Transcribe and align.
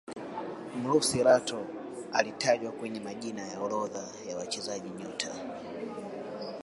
mrusi 0.81 1.23
lato 1.23 1.65
alitajwa 2.13 2.71
kwenye 2.71 2.99
majina 2.99 3.47
ya 3.47 3.61
orodha 3.61 4.07
ya 4.29 4.37
wachezaji 4.37 4.89
nyota 4.89 5.35